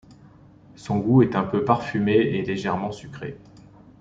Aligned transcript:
Son 0.75 0.97
goût 0.97 1.21
est 1.21 1.29
peu 1.51 1.63
parfumé 1.63 2.13
et 2.17 2.41
légèrement 2.43 2.91
sucré. 2.91 3.37